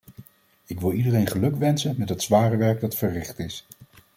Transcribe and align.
Ik 0.65 0.79
wil 0.79 0.91
iedereen 0.91 1.27
gelukwensen 1.27 1.95
met 1.97 2.09
het 2.09 2.21
zware 2.23 2.57
werk 2.57 2.79
dat 2.81 2.95
verricht 2.95 3.39
is. 3.39 3.67